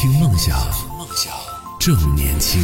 [0.00, 0.56] 听梦想，
[0.96, 1.30] 梦想
[1.78, 2.58] 正年轻。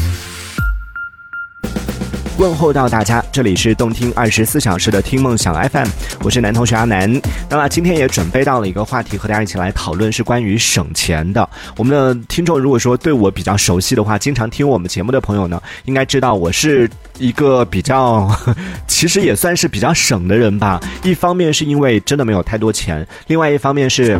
[2.38, 5.86] 问候到大家，这里是动听二十四小时的听梦想 FM，
[6.22, 7.20] 我是男同学阿南。
[7.50, 11.46] 那么今天也准备到了一个话题，和大家一起来讨论，是关于省钱的。
[11.76, 18.34] 我们的听众如果说对我比较熟悉的话，经常听我们节目的朋友呢，应该知道我是一个比较，
[18.88, 20.80] 其实也算是比较省的人吧。
[21.02, 24.18] 一方面是因为真的没有太多钱，另外一方面是。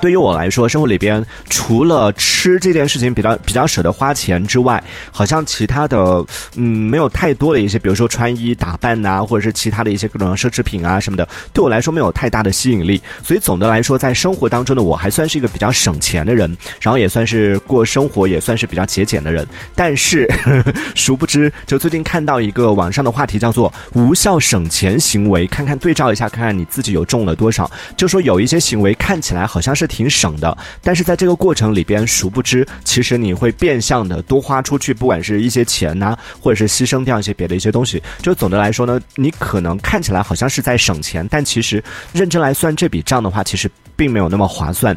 [0.00, 4.82] 对于我来说，生活里边除了吃这件事情比较比较舍得花钱之外，
[5.12, 6.24] 好像其他的
[6.56, 13.00] 嗯没有太多的一些，比如说穿衣打扮呐，或者是其他的一些各种奢侈品啊什么的，对我来说没有太大的吸引力。
[13.22, 19.46] 所以总的来说，在生活当中的我还算是一个比较省钱的人，然后也算是过生活也算是比较节俭的人。
[19.74, 27.70] 但是呵呵 殊不知，就最近看到一个网上的话题叫做“无效省钱行为”，看看对照一下，看看你自己有中了多少。
[27.98, 29.89] 就说有一些行为看起来好像是。
[29.90, 38.02] 挺省的，但是在这个过程里边，殊不知，其实你会变相的多花出去，不管是一些钱呐，或者是牺牲掉一些别的一些东西。
[38.22, 44.96] 就总的来说呢，你可能看起来好像是在省钱，但其实认真来算这笔账的话，其实并没有那么划算。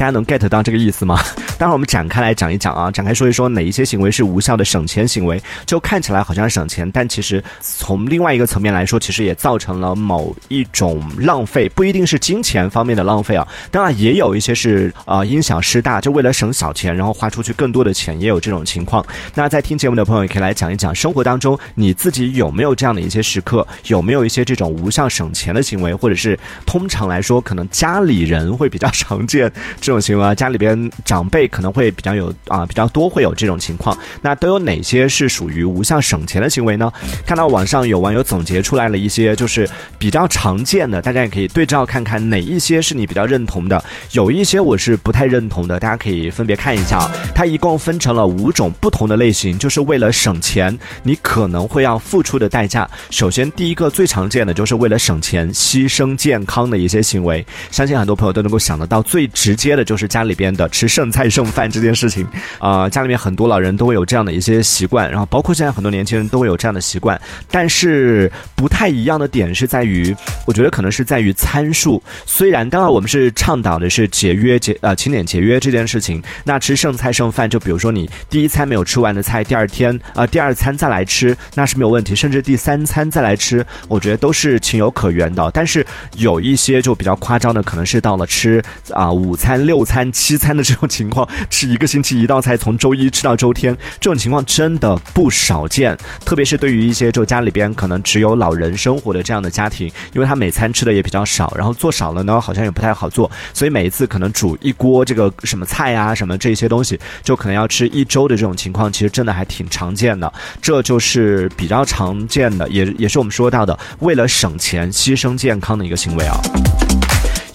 [0.00, 1.20] 大家能 get 到这个意思吗？
[1.60, 19.04] 待会儿我们展开来讲一讲啊，展开说一说哪一些行为是无效的省钱行为，就看起来好像省钱，但其实从另外一个层面来说，其实也造成了某一种浪费，不一定是金钱方面的浪费啊，当然也有一些是啊因小失大，就为了省小钱，然后花出去更多的钱，也有这种情况。
[19.34, 29.52] 那在听节目的朋友也可以来讲一讲，生活当中你自己有没有这样的一些时刻，有没有一些这种无效省钱的行为，或者是通常来说，可能家里人会比较常见
[29.90, 31.50] 这种行为，家里边长辈。
[31.50, 33.96] 可能会比较有啊，比较多会有这种情况。
[34.22, 36.92] 那都有哪些是属于无效省钱的行为呢？
[37.26, 39.68] 看到网上有网友总结出来了一些，就是
[39.98, 43.82] 比较常见的，大家也可以对照看看哪一些是你比较认同的。
[44.12, 47.10] 有一些我是不太认同的，大家可以分别看一下啊。
[47.34, 52.88] 它一共分成了五种不同的类型，就是为了省钱，你可能会要付出的代价。
[53.10, 61.50] 首先，第一个最常见的就是为了省钱牺牲健康的一些行为，相信很多朋友都能够想得到，最直接的就是家里边的吃剩菜剩。
[61.50, 62.24] 饭这件事情，
[62.60, 67.20] 啊，家里面很多老人都会有这样的一些习惯，然后包括现在很多年轻人都会有这样的习惯，
[67.50, 70.14] 但是不太一样的点是在于，
[70.46, 72.00] 我觉得可能是在于参数。
[72.24, 85.50] 虽然当然我们是倡导的是节约节呃勤俭节约这件事情，那吃剩菜剩饭，就比如说你第一餐没有吃完的菜，第二天啊第二餐再来吃，那是没有问题，甚至第三餐再来吃，我觉得都是情有可原的。
[85.52, 85.84] 但是
[86.16, 91.28] 有一些就比较夸张的，可能是到了吃啊午餐、六餐、七餐的这种情况。
[91.48, 95.96] 吃一个星期一道菜，从周一吃到周天，这种情况真的不少见。
[96.24, 110.32] 特别是对于一些就家里边可能只有老人生活的这样的家庭，因为他每餐吃的也比较少，然后做少了呢，好像也不太好做，所以每一次可能煮一锅这个什么菜啊，什么这些东西，就可能要吃一周的这种情况，其实真的还挺常见的。
[110.60, 116.34] 这就是比较常见的，也也是我们说到的，为了省钱牺牲健康的一个行为啊。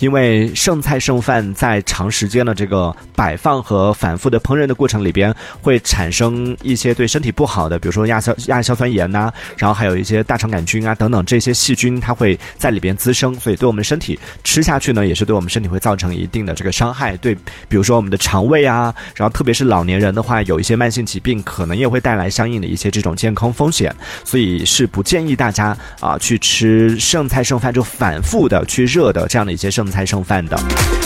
[0.06, 5.34] 因为剩菜剩饭在长时间的这个摆放和反复的烹饪的过程里边，
[5.64, 17.18] 会产生一些对身体不好的，比如说亚硝亚硝酸盐呐，然后还有一些大肠杆菌啊等等这些细菌，它会在里边滋生，所以对我们身体吃下去呢，也是对我们身体会造成一定的这个伤害。
[17.18, 17.34] 对，
[17.68, 23.92] 比如说我们的肠胃啊，然后特别是老年人的话，有一些慢性疾病，可能也会带来相应的一些这种健康风险，
[24.24, 29.86] 所以是不建议大家啊去吃剩菜剩饭，就反复的去热的这样的一些剩。
[29.86, 30.58] 剩菜剩饭的，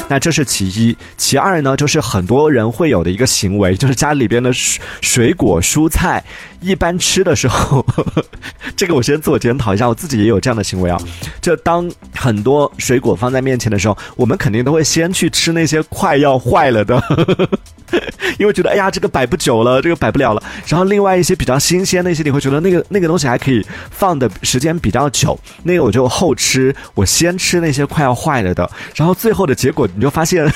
[0.09, 0.97] 那这是其一。
[1.15, 6.23] 其二呢，就是很多人会有的一个行为，就是家里边的水水果蔬菜，
[6.59, 7.85] 一般吃的时候，
[8.75, 10.99] 这个我先自我检讨一下，我自己也有这样的行为啊。
[11.39, 17.01] 就当很多水果放在面前的时候，我们肯定都会先去吃那些快要坏了的。
[18.37, 20.41] 因为觉得哎呀，这个摆不久了，这个摆不了了。
[20.67, 28.69] 然后另外一些比较新鲜的一些，你会觉得那个那个东西还可以放的时间比较久，那个我就后吃，我先吃那些快要坏了的。
[28.95, 30.49] 然后最后的结果你就发现，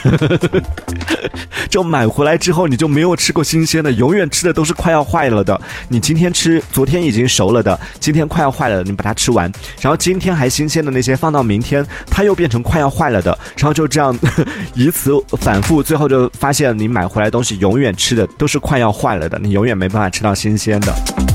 [1.70, 5.60] 就买回来之后你就没有吃过新鲜的，永远吃的都是快要坏了的。
[5.90, 9.52] 你今天吃昨天已经熟了的，今天快要坏了，你把它吃完，
[9.82, 14.18] 然后今天还新鲜的那些放到明天，它又变成快要坏了的，然后就这样
[14.76, 15.12] 以此
[15.42, 21.33] 反复，最后就发现你买回来东西永远吃的都是快要坏了的，你永远没办法吃到新鲜的。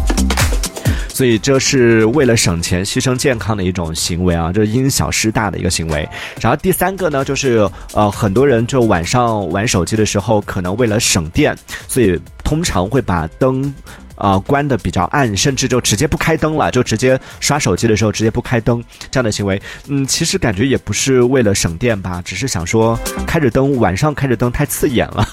[1.19, 6.09] 所以这是为了省钱牺牲健康的一种行为啊，这是因小失大的一个行为。
[6.41, 13.75] 然后第三个呢，就是呃，很多人就晚上玩手机的时候，可能为了省电，所以通常会把灯。
[14.19, 25.27] 呃关的比较暗，甚至就直接不开灯了，就直接刷手机的时候直接不开灯这样的行为，嗯，其实感觉也不是为了省电吧，只是想说开着灯晚上开着灯太刺眼了，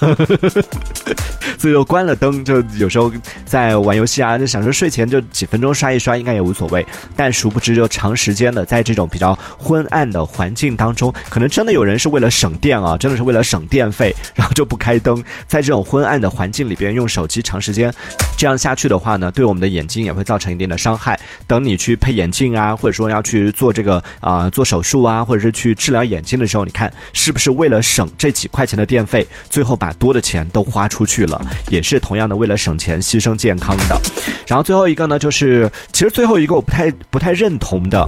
[1.58, 3.12] 所以就关了灯，就有时候
[3.44, 6.86] 在玩游戏啊，就想说睡前就几分钟刷一刷应该也无所谓，
[7.16, 17.92] 但殊不知就长时间的在这种比较昏暗的环境当中，可能真的有人是为了省电啊，真的是为了省电费，然后就不开灯，在这种昏暗的环境里边用手机长时间
[18.36, 21.18] 这样下去的话呢，对我们的眼睛也会造成一定的伤害。
[21.46, 31.40] 等你去配眼镜啊，或者说要去做这个啊做手术啊，或者是去治疗眼睛的时候，你看是不是为了省这几块钱的电费，最后把多的钱都花出去了，
[31.70, 34.00] 也是同样的为了省钱牺牲健康的。
[34.46, 38.06] 然后最后一个呢，就是其实最后一个我不太不太认同的。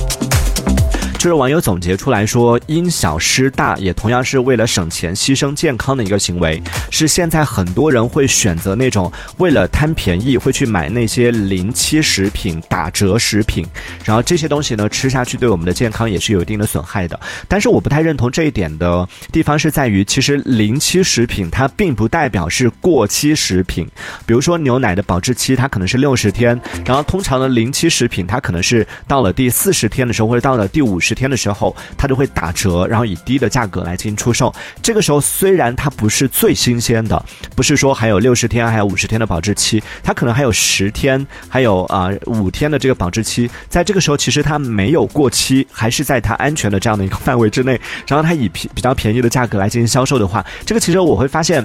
[1.19, 6.63] 就是网友总结出来说，因小失大，也同样是为了省钱牺牲健康的一个行为。
[6.91, 13.67] 是现在很多人会选择那种为了贪便宜，会去买那些临期食品、打折食品，
[14.05, 17.19] 然后这些东西呢吃下去对我们的健康也是有一定的损害的。
[17.49, 23.85] 但是我不太认同这一点的地方是在于，其实临期食品它并不代表是过期食品。
[24.25, 31.08] 比如说牛奶的保质期它可能是六十天，然后通常的临期食品它可能是到了第四十天的时候，或者到了第五十。
[31.09, 34.55] 十天的时候，它就会打折，然后以低的价格来进行出售。
[34.83, 37.25] 这个时候虽然它不是最新鲜的，
[37.57, 43.51] 不是说还有六十天、还有五十天的保质期，它可能还有十天、还有啊五天的这个保质期。
[43.71, 47.81] 在这个时候，其实它没有过期，还是在它安全的这样的一个范围之内。
[48.07, 51.65] 然后它以比比较便宜的价格来进行销售的话，这个其实我会发现。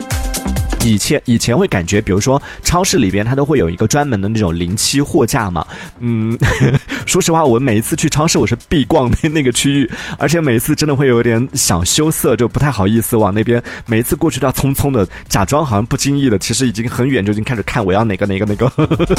[0.84, 5.66] 以前以前会感觉，比如说超市里边它都会有一个专门的那种临期货架嘛，
[6.00, 6.38] 嗯，
[7.08, 18.70] 说实话，我每一次去超市我是必逛那那个区域，而且每一次真的会有点小羞涩，就不太好意思往那边，每一次过去都要匆匆的假装好像不经意的，其实已经很远就已经开始看我要哪个哪个哪个，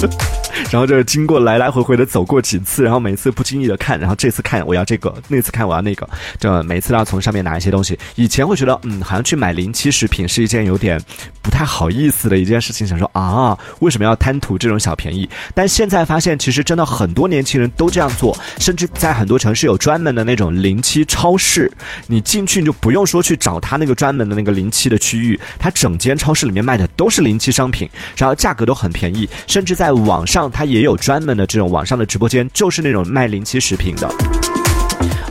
[0.71, 6.07] 然后就是经过来来回回的走过几次，然后每次不经意的看，然后这次看我要这个，那次看我要那个，
[6.39, 7.99] 就每次都要从上面拿一些东西。
[8.17, 11.01] 以前会觉得，嗯，好像去买临期食品是一件有点
[11.41, 11.54] 不。
[11.55, 15.29] 太好意思的一件事情，想说啊，为什么要贪图这种小便宜？
[15.55, 21.71] 但现在发现，其实真的很多年轻人都这样做，甚至在很多城市有专门的那种临期超市，
[22.09, 34.44] 你进去你就不用说去找他那个专门的那个临期的区域，他整间超市里面卖的都是临期商品，然后价格都很便宜，甚至在网上他也有专门的这种网上的直播间，就是那种卖临期食品的。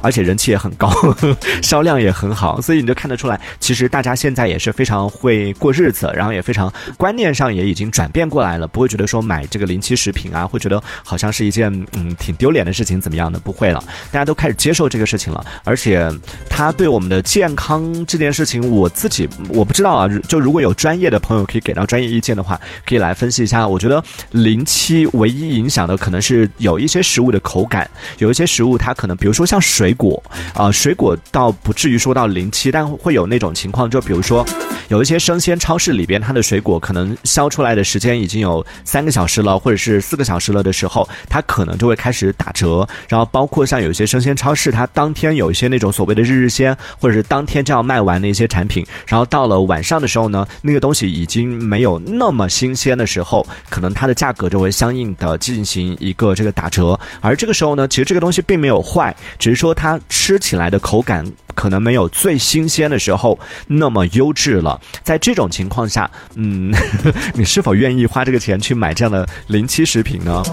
[0.03, 0.91] 而且人气也很高，
[1.63, 13.39] 销量也很好，所以你就看得出来，其实大家现在也是非常会过日子，然后也非常观念上也已经转变过来了，不会觉得说买这个临期食品啊，会觉得好像是一件嗯挺丢脸的事情，怎么样的？
[13.39, 15.45] 不会了，大家都开始接受这个事情了。
[15.63, 16.11] 而且，
[16.49, 20.09] 它对我们的健康这件事情，我自己我不知道啊。
[20.27, 23.65] 就如果有专业的朋友可以给到专业意见的话，可以来分析一下。
[23.65, 29.93] 我觉得临期唯一影响的可能是有一些食物的口感，有一些食物它可能，比如说像水。
[29.94, 30.22] 果
[30.54, 34.45] 啊，水果倒不至于说到临期，但会有那种情况，就比如说，
[34.89, 42.88] 有一些生鲜超市里边，它的水果可能销出来的时间已经有三个小时了，或者是四个小时了的时候，它可能就会开始打折。
[43.09, 56.97] 然后包括像有一些生鲜超市，它当天有一些那种所谓的日日鲜，或者是当天就要卖完的一些产品，然后到了晚上的时候呢，那个东西已经没有那么新鲜的时候，可能它的价格就会相应的进行一个这个打折。
[57.19, 59.74] 而这个时候呢，其实这个东西并没有坏，只是说。
[59.75, 61.25] 它吃起来的口感
[61.56, 63.38] 可能没有最新鲜的时候
[63.68, 64.72] 那么优质了。
[65.03, 66.73] 在这种情况下，嗯，
[67.33, 70.44] 你是否愿意花这个钱去买这样的临期食品呢？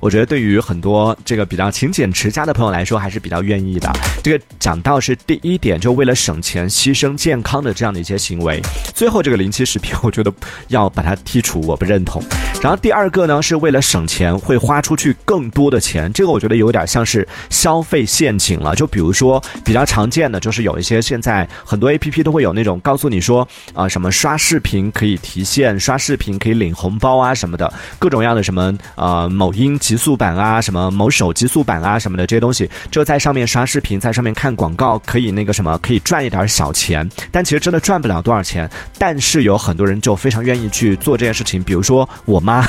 [0.00, 3.90] 我觉得对于很多这个比较勤俭持家的朋友来说，还是比较愿意的。
[4.22, 8.60] 这个讲到是第一点，就为了省钱牺牲健康的这样的一些行为。
[8.94, 10.32] 最后这个临期食品，我觉得
[10.68, 12.22] 要把它剔除，我不认同。
[12.62, 18.74] 然后第二个呢，是为了省钱会花出去更多的钱，这个我觉得有点像是消费陷阱了。
[18.74, 37.08] 就比如说比较常见的，就是有一些现在很多 A P P 都会有那种告诉你说啊，什么刷视频可以提现，刷视频可以领红包啊什么的，各种样的什么呃某音极速版啊，什么某手极速版啊什么的这些东西，就在上面刷视频，在上面看广告，可以那个什么，可以赚一点小钱。
[37.30, 38.68] 但其实真的赚不了多少钱。
[38.98, 41.62] 但是有很多人就非常愿意去做这件事情。
[41.62, 42.66] 比如说我妈，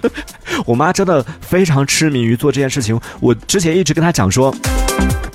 [0.66, 3.00] 我妈真的非常痴迷于做这件事情。
[3.20, 4.54] 我之前一直跟她讲说。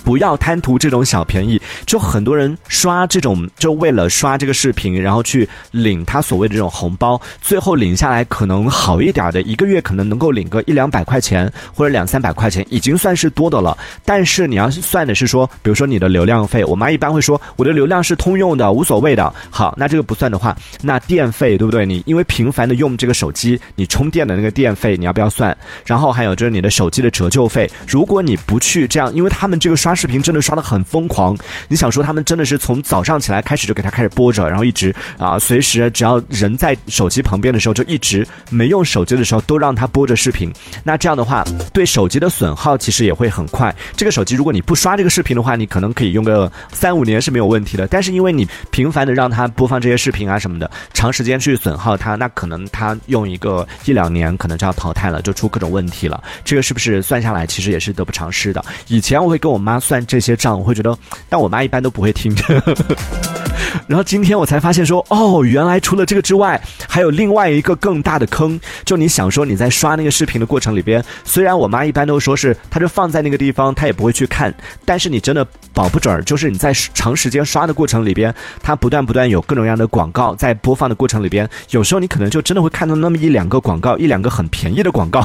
[0.04, 13.76] 不要贪图这种小便宜，就很多人刷这种，就为了刷这个视频，然后去领他所谓的这种红包，最后领下来可能好一点的，一个月可能能够领个一两百块钱或者两三百块钱，已经算是多的了。
[14.06, 19.34] 但是你要算的是说，比如说你的流量费，我妈一般会说我的流量是通用的，无所谓的。
[19.50, 21.84] 好，那这个不算的话，那电费对不对？
[21.84, 25.58] 你因为频繁的用这个手机，你充电的那个电费你要不要算？
[25.84, 29.96] 然后还有就是你的手机的折旧费，如果你不去这样，因为他们这个刷。
[29.96, 31.38] 视频真的刷的很疯狂，
[31.70, 40.52] 你想说他们真的是从早上起来开始就给他开始播着，然后一直啊，随时只要人在手机旁边的时候，就一直没用手机的时候都让他播着视频。
[40.84, 43.74] 那这样的话，对手机的损耗其实也会很快。
[43.96, 47.88] 这个手机如果你不刷这个视频的话，你可能可以用个三五年是没有问题的。
[47.88, 56.22] 但是因为你频繁的让他播放这些视频啊什么的，长时间去损耗它，那可能他用一个一两年可能就要淘汰了，就出各种问题了。
[56.44, 58.62] 这个是不是算下来其实也是得不偿失的？
[58.88, 59.76] 以前我会跟我妈。
[59.86, 60.98] 算这些账，我会觉得，
[61.30, 62.36] 但我妈一般都不会听。
[63.88, 68.60] 然后今天我才发现说，哦，原来除了这个之外，还有另外一个更大的坑。
[68.86, 74.52] 就你想说你在刷那个视频的过程里边，虽然我妈一般都说是，她就放在那个地方，她也不会去看。
[74.86, 78.34] 但是你真的保不准儿，就是你在长时间刷的过程里边，
[78.64, 85.20] 它不断不断有各种各样的广告在播放的过程里边，有时候你可能就真的会看到那么一两个广告，一两个很便宜的广告，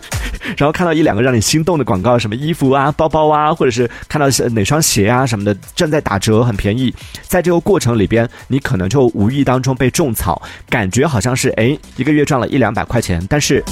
[0.58, 7.78] 然后看到一两个让你心动的广告，什么衣服啊、包包啊，或者是看到哪双鞋啊什么的正在打折，很便宜，在这个过。
[7.84, 13.62] 程里边，你可能就无意当中被种草，感觉好像是哎一个月赚了一两百块钱，但是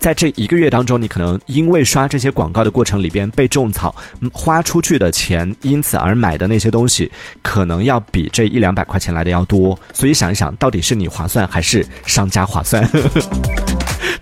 [0.00, 3.94] 在这一个月当中，你可能因为刷这些广告的过程里边被种草，
[4.32, 7.08] 花出去的钱，因此而买的那些东西，
[7.40, 9.78] 可能要比这一两百块钱来的要多。
[9.92, 12.82] 所以想一想，到底是你划算还是商家划算？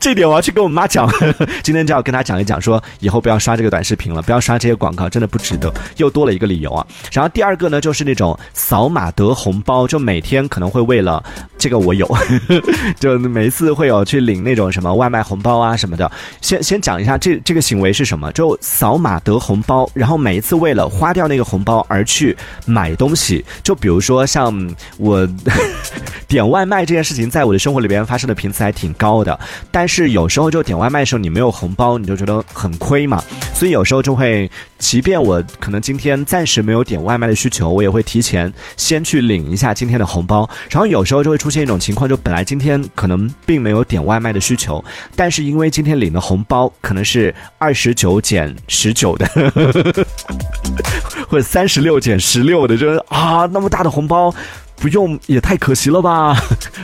[0.02, 1.08] 这点我要去跟我妈讲，
[1.62, 5.72] 今天就要跟她讲一讲，说以后不要刷这个短视频了，不要刷这些广告，真的不值得。
[5.96, 6.84] 又多了一个理由啊。
[7.12, 11.22] 然后第二个呢，就是那种扫码得红包，就每天可能会为了
[11.62, 12.08] 这个我有，
[12.98, 16.10] 就每一次会有去领那种什么外卖红包啊什么的。
[16.40, 24.52] 先先讲一下这这个行为是什么，就扫码得红包，然后每一次为了花掉那个红包而去买东西，就比如说像
[24.98, 25.26] 我
[26.26, 29.38] 点外卖这件事情，在我的生活里边发生的频次还挺高的，
[29.70, 30.02] 但是。
[30.12, 33.22] 有时候就点外卖的时候你没有红包，你就觉得很亏嘛，
[33.54, 34.50] 所以有时候就会，
[34.82, 40.46] 即便我可能今天暂时没有点外卖的需求，我也会提前先去领一下今天的红包。
[40.68, 44.84] 然后有时候就会出现一种情况，就本来今天可能并没有点外卖的需求，
[45.14, 49.26] 但是因为今天领的红包可能是二十九减十九的，
[51.28, 54.34] 或者三十六减十六的，就是啊，那么大的红包
[54.76, 56.36] 不用也太可惜了吧？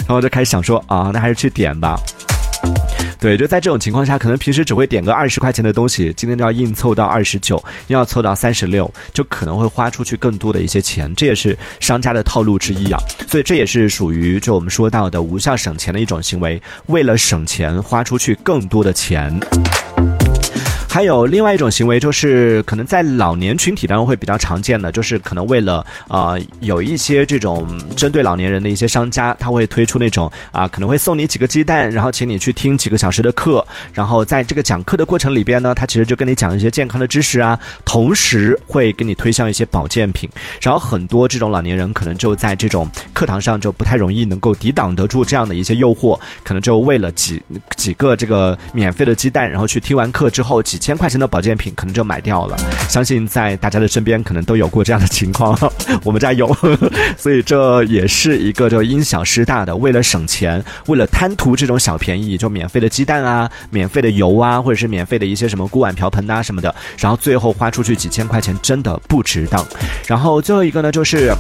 [0.06, 2.00] 然后就开始想说啊，那还是去点吧。
[3.20, 13.00] 对，就在这种情况下，可能平时只会点个二十块钱的东西，今天就要硬凑到二十九，要凑到三十六，就可能会花出去更多的一些钱，这也是商家的套路之一啊。
[13.28, 19.38] 所以这也是属于就我们说到的无效省钱的一种行为，为了省钱花出去更多的钱。
[20.98, 40.28] 还有另外一种行为，就是可能在老年群体当中会比较常见的，就是可能为了啊有一些这种针对老年人的一些商家，他会推出那种啊可能会送你几个鸡蛋，然后请你去听几个小时的课，然后在这个讲课的过程里边呢，他其实就跟你讲一些健康的知识啊，同时会给你推销一些保健品，
[40.60, 47.40] 然后很多这种老年人可能就在这种课堂上就不太容易能够抵挡得住这样的一些诱惑，可能就为了几
[47.76, 50.76] 几个这个免费的鸡蛋，然后去听完课之后几。
[50.88, 52.56] 千块钱的保健品可能就买掉了，
[52.88, 55.54] 相信在大家的身边可能都有过这样的情况，
[56.02, 56.50] 我们家有，
[57.18, 69.62] 所以这也是一个就因小失大的，为了省钱，为了贪图这种小便宜，就免费的鸡蛋啊，免费的油啊，或者是免费的一些什么锅碗瓢盆啊什么的，然后最后花出去几千块钱，真的不值当。
[70.06, 71.30] 然后最后一个呢，就是。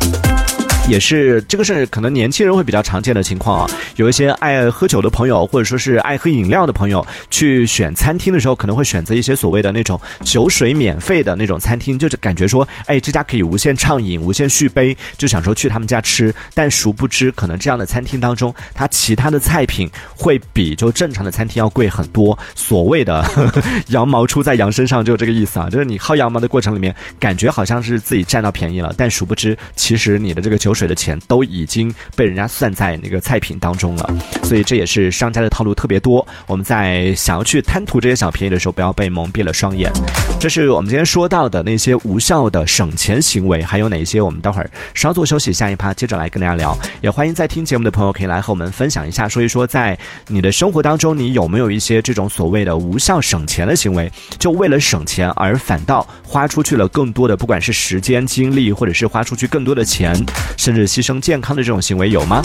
[0.88, 16.34] 也是这个是可能年轻人会比较常见的情况啊，有一些爱喝酒的朋友，或者说是爱喝饮料的朋友，去选餐厅的时候，可能会选择一些所谓的那种酒水免费的那种餐厅，就是感觉说，哎，这家可以无限畅饮、无限续杯，就想说去他们家吃。
[16.54, 22.36] 但殊不知，可能这样的餐厅当中，它其他的菜品会比就正常的餐厅要贵很多。
[22.54, 23.22] 所谓的
[23.88, 30.72] 羊毛出在羊身上，就这个意思啊，就是你薅羊毛的过程里面，感觉好像是自己占到便宜了，但殊不知，其实你的这个酒。
[30.78, 34.14] 水的钱都已经被人家算在那个菜品当中了。
[34.44, 36.26] 所以这也是商家的套路特别多。
[36.46, 39.92] 我们在想要去贪图这些小便宜的时候，不要被蒙蔽了双眼。
[40.38, 44.20] 这是我们今天说到的那些无效的省钱行为，还有哪些？
[44.20, 46.76] 我们待会儿稍作休息，下一趴接着来跟大家聊。
[47.00, 54.10] 也欢迎在听节目的朋友可以来和我们分享一下，说一说在你的生活当中，你有没有一些这种所谓的无效省钱的行为？
[54.38, 60.14] 就为了省钱而反倒花出去了更多的，不管是时间、精力，或者是花出去更多的钱，
[60.58, 62.42] 甚至牺牲健康的这种行为有吗？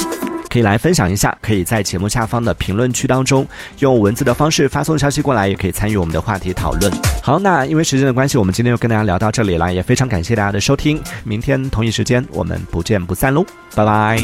[0.49, 3.45] 可以来分享一下，可以在节目下方的评论区当中
[3.79, 6.93] 用文字的方式发送消息过来，也可以参与我们的话题讨论。
[7.23, 11.01] 好，那因为时间的关系，我们今天就跟大家聊到这里了，也非常感谢大家的收听。
[11.23, 13.43] 明天同一时间，我们不见不散喽，
[13.73, 14.17] 拜拜。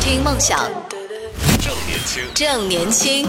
[0.00, 0.58] 听梦想，
[1.60, 3.28] 正年轻，正年轻，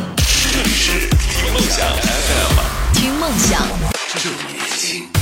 [0.53, 3.62] 这里是听梦想 FM，听梦想。
[4.15, 5.14] 正年轻。